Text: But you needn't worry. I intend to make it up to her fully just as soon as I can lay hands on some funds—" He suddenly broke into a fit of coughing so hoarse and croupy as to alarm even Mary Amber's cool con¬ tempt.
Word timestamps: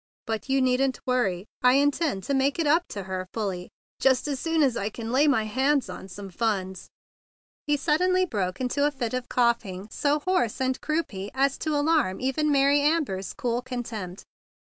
But 0.25 0.49
you 0.49 0.63
needn't 0.63 0.99
worry. 1.05 1.45
I 1.61 1.73
intend 1.73 2.23
to 2.23 2.33
make 2.33 2.57
it 2.57 2.65
up 2.65 2.85
to 2.89 3.03
her 3.03 3.27
fully 3.31 3.69
just 3.99 4.27
as 4.27 4.39
soon 4.39 4.63
as 4.63 4.75
I 4.75 4.89
can 4.89 5.11
lay 5.11 5.27
hands 5.45 5.89
on 5.91 6.07
some 6.07 6.31
funds—" 6.31 6.89
He 7.67 7.77
suddenly 7.77 8.25
broke 8.25 8.59
into 8.59 8.87
a 8.87 8.89
fit 8.89 9.13
of 9.13 9.29
coughing 9.29 9.89
so 9.91 10.17
hoarse 10.21 10.59
and 10.59 10.81
croupy 10.81 11.29
as 11.35 11.55
to 11.59 11.75
alarm 11.75 12.19
even 12.19 12.51
Mary 12.51 12.81
Amber's 12.81 13.31
cool 13.35 13.61
con¬ 13.61 13.85
tempt. 13.85 14.23